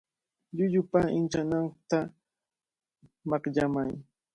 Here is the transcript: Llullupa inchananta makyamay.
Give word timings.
Llullupa 0.55 0.99
inchananta 1.19 1.97
makyamay. 3.29 3.91